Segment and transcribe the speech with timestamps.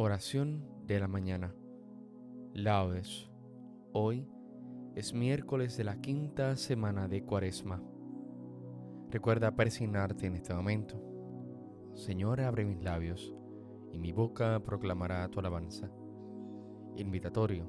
[0.00, 1.52] Oración de la mañana.
[2.54, 3.28] Laudes.
[3.92, 4.28] Hoy
[4.94, 7.82] es miércoles de la quinta semana de Cuaresma.
[9.10, 11.02] Recuerda persignarte en este momento.
[11.94, 13.34] Señor, abre mis labios
[13.92, 15.90] y mi boca proclamará tu alabanza.
[16.94, 17.68] Invitatorio,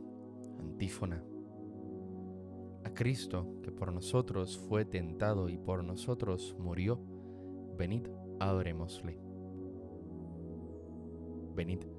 [0.60, 1.24] antífona.
[2.84, 7.04] A Cristo, que por nosotros fue tentado y por nosotros murió,
[7.76, 8.08] venid,
[8.40, 9.20] adorémosle.
[11.56, 11.99] Venid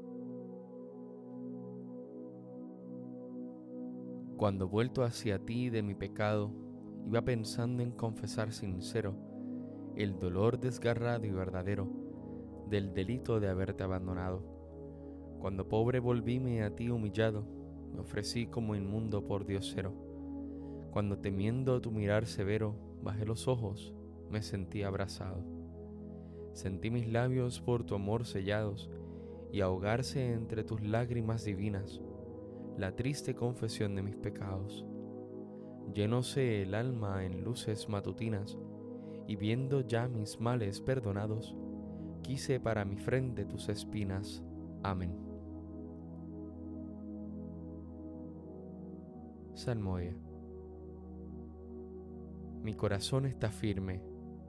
[4.41, 6.51] Cuando vuelto hacia ti de mi pecado,
[7.05, 9.13] iba pensando en confesar sincero
[9.95, 11.87] el dolor desgarrado y verdadero
[12.67, 14.41] del delito de haberte abandonado.
[15.39, 17.45] Cuando pobre volvíme a ti humillado,
[17.93, 19.93] me ofrecí como inmundo por Diosero.
[20.89, 22.73] Cuando temiendo tu mirar severo,
[23.03, 23.93] bajé los ojos,
[24.31, 25.45] me sentí abrazado.
[26.53, 28.89] Sentí mis labios por tu amor sellados
[29.51, 32.01] y ahogarse entre tus lágrimas divinas
[32.81, 34.87] la triste confesión de mis pecados.
[35.93, 38.57] Llenóse el alma en luces matutinas,
[39.27, 41.55] y viendo ya mis males perdonados,
[42.23, 44.43] quise para mi frente tus espinas.
[44.81, 45.15] Amén.
[49.53, 50.15] Salmodia.
[52.63, 54.01] Mi corazón está firme,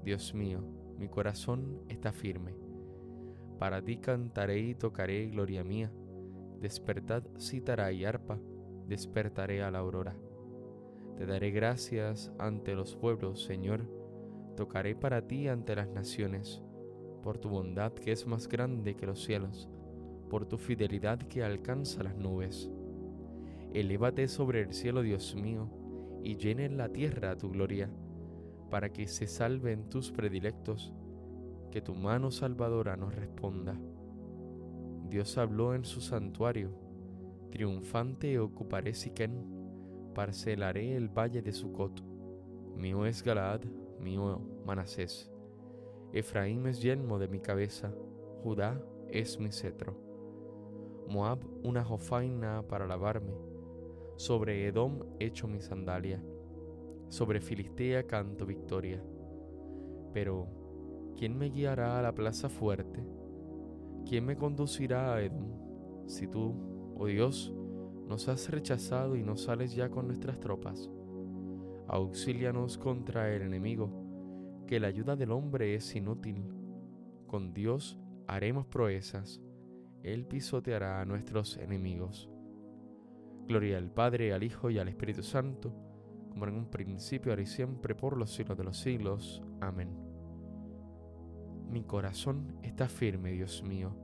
[0.05, 0.65] Dios mío,
[0.99, 2.57] mi corazón está firme.
[3.59, 5.93] Para ti cantaré y tocaré, gloria mía
[6.63, 8.39] despertad cítara y arpa,
[8.87, 10.17] despertaré a la aurora.
[11.17, 13.87] Te daré gracias ante los pueblos, Señor,
[14.57, 16.63] tocaré para ti ante las naciones,
[17.23, 19.69] por tu bondad que es más grande que los cielos,
[20.31, 22.71] por tu fidelidad que alcanza las nubes.
[23.75, 25.69] Elévate sobre el cielo, Dios mío,
[26.23, 27.91] y llene la tierra tu gloria,
[28.71, 30.95] para que se salven tus predilectos,
[31.71, 33.79] que tu mano salvadora nos responda.
[35.13, 36.71] Dios habló en su santuario.
[37.51, 39.45] Triunfante ocuparé Siquén,
[40.15, 42.03] parcelaré el valle de Sucot.
[42.77, 43.61] Mío es Galaad,
[44.01, 45.31] mío Manasés.
[46.15, 47.95] Efraín es yelmo de mi cabeza,
[48.43, 49.99] Judá es mi cetro.
[51.09, 53.35] Moab una jofaina para lavarme.
[54.17, 56.25] Sobre Edom echo mi sandalia.
[57.09, 59.05] Sobre Filistea canto victoria.
[60.15, 60.49] Pero,
[61.19, 63.05] ¿quién me guiará a la plaza fuerte?
[64.13, 66.07] ¿Quién me conducirá a Edom?
[66.07, 67.51] Si tú, oh Dios,
[68.07, 70.91] nos has rechazado y no sales ya con nuestras tropas.
[71.89, 76.45] Auxílianos contra el enemigo, que la ayuda del hombre es inútil.
[77.27, 79.41] Con Dios haremos proezas,
[80.03, 82.29] Él pisoteará a nuestros enemigos.
[83.49, 85.73] Gloria al Padre, al Hijo y al Espíritu Santo,
[86.29, 89.43] como en un principio, ahora y siempre, por los siglos de los siglos.
[89.63, 90.13] Amén.
[91.71, 94.02] Mi corazón está firme, Dios mío,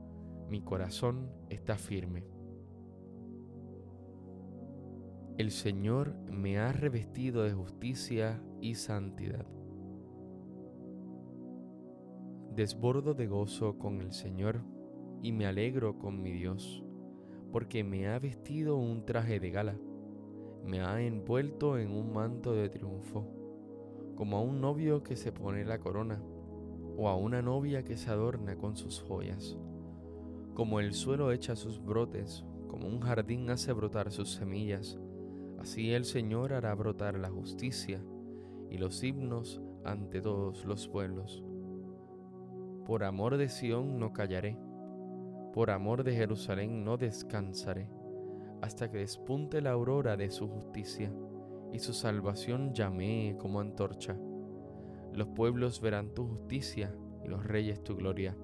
[0.49, 2.25] mi corazón está firme.
[5.37, 9.45] El Señor me ha revestido de justicia y santidad.
[12.55, 14.61] Desbordo de gozo con el Señor
[15.21, 16.83] y me alegro con mi Dios,
[17.51, 19.77] porque me ha vestido un traje de gala,
[20.65, 23.25] me ha envuelto en un manto de triunfo,
[24.15, 26.21] como a un novio que se pone la corona,
[26.97, 29.57] o a una novia que se adorna con sus joyas.
[30.59, 34.99] Como el suelo echa sus brotes, como un jardín hace brotar sus semillas,
[35.57, 38.03] Así el Señor hará brotar la justicia
[38.69, 41.45] y los himnos ante todos los pueblos.
[42.85, 44.57] Por amor de Sión no callaré,
[45.53, 47.89] por amor de Jerusalén no descansaré,
[48.61, 51.09] hasta que despunte la aurora de su justicia
[51.71, 54.19] y su salvación llamee como antorcha.
[55.13, 58.35] Los pueblos verán tu justicia y los reyes tu gloria.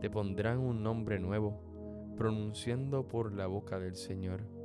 [0.00, 4.60] Te pondrán un nombre nuevo, pronunciando por la boca del Señor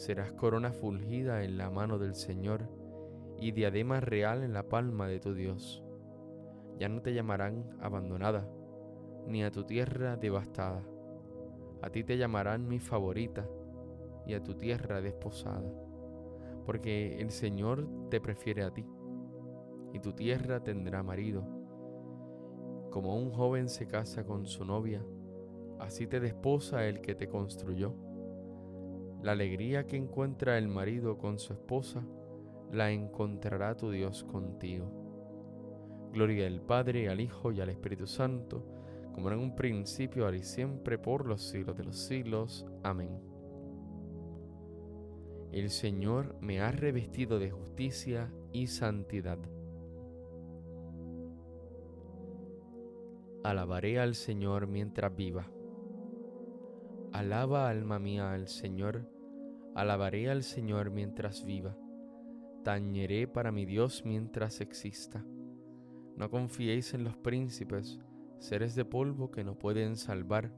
[0.00, 2.70] serás corona fulgida en la mano del Señor
[3.38, 5.84] y diadema real en la palma de tu Dios.
[6.78, 8.48] Ya no te llamarán abandonada,
[9.26, 10.82] ni a tu tierra devastada.
[11.82, 13.46] A ti te llamarán mi favorita
[14.26, 15.70] y a tu tierra desposada,
[16.64, 18.86] porque el Señor te prefiere a ti,
[19.92, 21.59] y tu tierra tendrá marido.
[22.90, 25.04] Como un joven se casa con su novia,
[25.78, 27.94] así te desposa el que te construyó
[29.22, 32.02] la alegría que encuentra el marido con su esposa,
[32.72, 34.90] la encontrará tu Dios contigo.
[36.12, 38.64] Gloria al Padre, al Hijo y al Espíritu Santo,
[39.12, 42.66] como en un principio, ahora y siempre, por los siglos de los siglos.
[42.82, 43.10] Amén.
[45.52, 49.38] El Señor me ha revestido de justicia y santidad.
[53.42, 55.50] Alabaré al Señor mientras viva
[57.12, 59.04] Alaba alma mía al Señor,
[59.74, 61.76] alabaré al Señor mientras viva,
[62.62, 65.24] tañeré para mi Dios mientras exista.
[66.16, 67.98] No confiéis en los príncipes,
[68.38, 70.52] seres de polvo que no pueden salvar,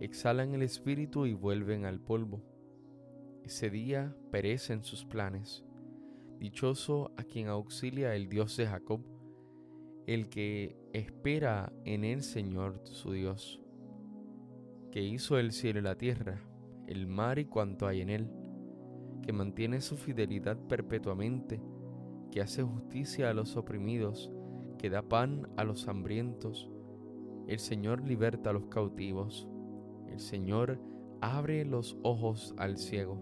[0.00, 2.42] exhalan el espíritu y vuelven al polvo.
[3.44, 5.64] Ese día perecen sus planes.
[6.40, 9.00] Dichoso a quien auxilia el Dios de Jacob,
[10.08, 13.60] el que espera en el Señor su Dios
[14.90, 16.40] que hizo el cielo y la tierra,
[16.86, 18.30] el mar y cuanto hay en él,
[19.22, 21.60] que mantiene su fidelidad perpetuamente,
[22.30, 24.32] que hace justicia a los oprimidos,
[24.78, 26.70] que da pan a los hambrientos.
[27.46, 29.46] El Señor liberta a los cautivos.
[30.08, 30.80] El Señor
[31.20, 33.20] abre los ojos al ciego.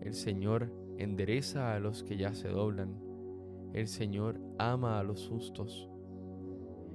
[0.00, 3.02] El Señor endereza a los que ya se doblan.
[3.72, 5.90] El Señor ama a los justos.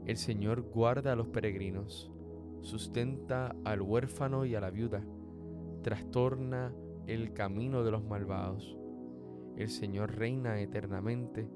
[0.06, 2.12] El Señor guarda a los peregrinos
[2.62, 5.04] sustenta al huérfano y a la viuda,
[5.82, 6.74] trastorna
[7.08, 8.78] el camino de los malvados.
[9.58, 11.50] El Señor reina eternamente,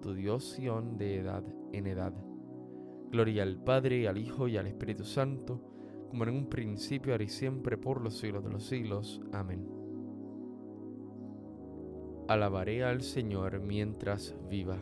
[0.00, 2.14] tu Dios Sión de edad en edad.
[3.10, 5.60] Gloria al Padre, al Hijo y al Espíritu Santo,
[6.08, 9.20] como en un principio, ahora y siempre, por los siglos de los siglos.
[9.32, 9.68] Amén.
[12.28, 14.78] Alabaré al Señor mientras viva.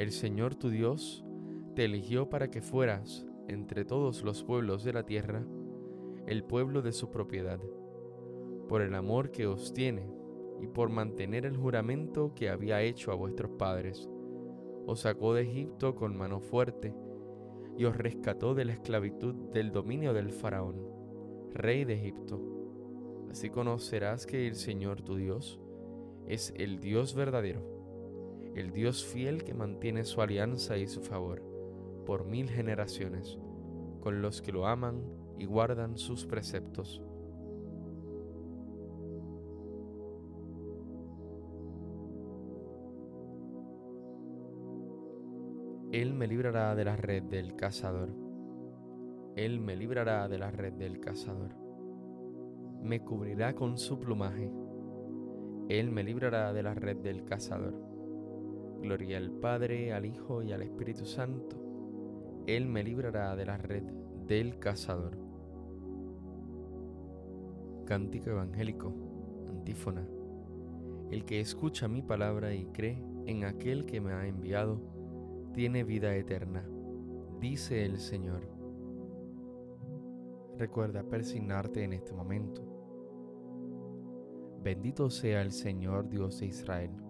[0.00, 1.22] El Señor tu Dios
[1.74, 5.44] te eligió para que fueras, entre todos los pueblos de la tierra,
[6.26, 7.60] el pueblo de su propiedad,
[8.66, 10.10] por el amor que os tiene
[10.58, 14.08] y por mantener el juramento que había hecho a vuestros padres.
[14.86, 16.94] Os sacó de Egipto con mano fuerte
[17.76, 20.80] y os rescató de la esclavitud del dominio del faraón,
[21.52, 22.40] rey de Egipto.
[23.30, 25.60] Así conocerás que el Señor tu Dios
[26.26, 27.79] es el Dios verdadero
[28.54, 31.42] el Dios fiel que mantiene su alianza y su favor
[32.04, 33.38] por mil generaciones
[34.00, 35.02] con los que lo aman
[35.38, 37.02] y guardan sus preceptos.
[45.92, 48.10] Él me librará de la red del cazador.
[49.36, 51.54] Él me librará de la red del cazador.
[52.82, 54.50] Me cubrirá con su plumaje.
[55.68, 57.89] Él me librará de la red del cazador
[58.80, 61.56] Gloria al Padre, al Hijo y al Espíritu Santo.
[62.46, 63.82] Él me librará de la red
[64.26, 65.18] del cazador.
[67.84, 68.94] Cántico evangélico,
[69.48, 70.08] antífona.
[71.10, 74.80] El que escucha mi palabra y cree en aquel que me ha enviado,
[75.52, 76.66] tiene vida eterna,
[77.38, 78.48] dice el Señor.
[80.56, 82.62] Recuerda persignarte en este momento.
[84.62, 87.09] Bendito sea el Señor Dios de Israel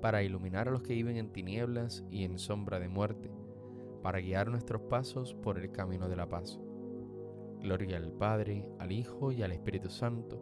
[0.00, 3.30] para iluminar a los que viven en tinieblas y en sombra de muerte,
[4.02, 6.60] para guiar nuestros pasos por el camino de la paz.
[7.60, 10.40] Gloria al Padre, al Hijo y al Espíritu Santo,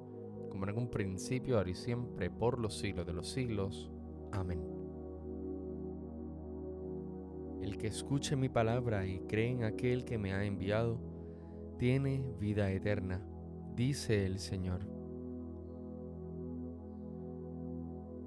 [0.50, 3.90] como en un principio, ahora y siempre, por los siglos de los siglos.
[4.32, 4.60] Amén.
[7.62, 10.98] El que escuche mi palabra y cree en aquel que me ha enviado,
[11.78, 13.26] tiene vida eterna,
[13.74, 14.86] dice el Señor.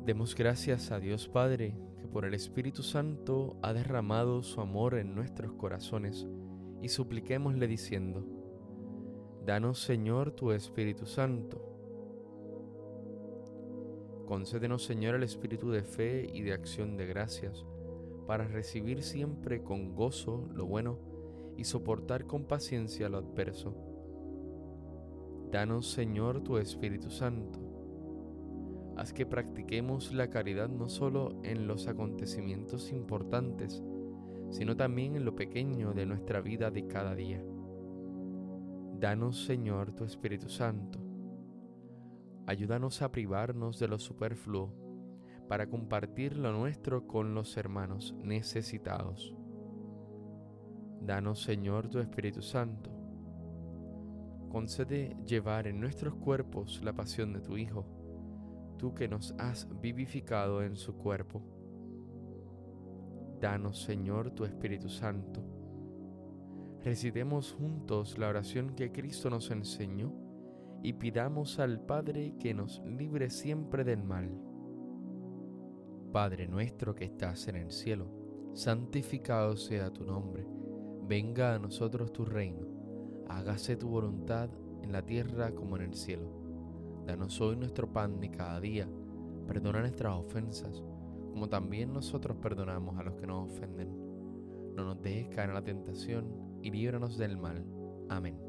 [0.10, 5.14] Demos gracias a Dios Padre, que por el Espíritu Santo ha derramado su amor en
[5.14, 6.26] nuestros corazones,
[6.82, 8.26] y supliquémosle diciendo,
[9.46, 11.62] Danos Señor tu Espíritu Santo.
[14.26, 17.64] Concédenos Señor el espíritu de fe y de acción de gracias,
[18.26, 20.98] para recibir siempre con gozo lo bueno
[21.56, 23.76] y soportar con paciencia lo adverso.
[25.52, 27.69] Danos Señor tu Espíritu Santo.
[29.00, 33.82] Haz que practiquemos la caridad no solo en los acontecimientos importantes,
[34.50, 37.42] sino también en lo pequeño de nuestra vida de cada día.
[39.00, 41.00] Danos, Señor, tu Espíritu Santo.
[42.46, 44.76] Ayúdanos a privarnos de lo superfluo
[45.48, 49.34] para compartir lo nuestro con los hermanos necesitados.
[51.00, 52.92] Danos, Señor, tu Espíritu Santo.
[54.50, 57.99] Concede llevar en nuestros cuerpos la pasión de tu Hijo,
[58.80, 61.44] tú que nos has vivificado en su cuerpo.
[63.40, 65.60] Danos, Señor, tu Espíritu Santo
[66.84, 70.14] recitemos juntos la oración que Cristo nos enseñó
[70.82, 74.30] y pidamos al Padre que nos libre siempre del mal.
[76.14, 78.08] Padre nuestro que estás en el cielo,
[78.54, 80.48] santificado sea tu nombre,
[81.08, 82.66] venga a nosotros tu reino,
[83.28, 84.50] hágase tu voluntad
[84.82, 86.49] en la tierra como en el cielo.
[87.10, 88.88] Danos hoy nuestro pan de cada día,
[89.48, 90.84] perdona nuestras ofensas,
[91.32, 93.90] como también nosotros perdonamos a los que nos ofenden.
[94.76, 96.28] No nos dejes caer en la tentación
[96.62, 97.66] y líbranos del mal.
[98.10, 98.40] Amén.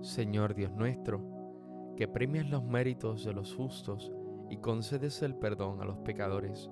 [0.00, 1.20] Señor Dios nuestro,
[1.94, 4.10] que premias los méritos de los justos
[4.48, 6.70] y concedes el perdón a los pecadores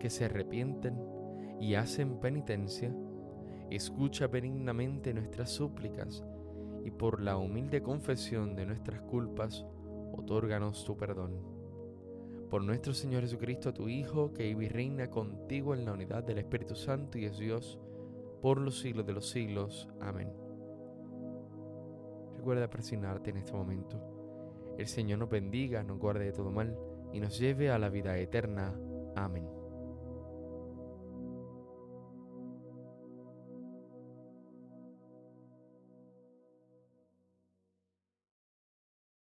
[0.00, 0.96] que se arrepienten
[1.60, 2.90] y hacen penitencia,
[3.68, 6.24] escucha benignamente nuestras súplicas
[6.84, 9.64] y por la humilde confesión de nuestras culpas,
[10.12, 11.52] otórganos tu perdón
[12.52, 16.36] por nuestro Señor Jesucristo, tu Hijo, que vive y reina contigo en la unidad del
[16.36, 17.78] Espíritu Santo y es Dios
[18.42, 19.88] por los siglos de los siglos.
[20.02, 20.30] Amén.
[22.36, 23.98] Recuerda presionarte en este momento.
[24.76, 26.76] El Señor nos bendiga, nos guarde de todo mal
[27.10, 28.78] y nos lleve a la vida eterna.
[29.16, 29.61] Amén.